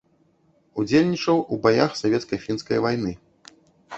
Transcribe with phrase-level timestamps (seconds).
[0.83, 3.11] Удзельнічаў у баях савецка-фінскай вайны.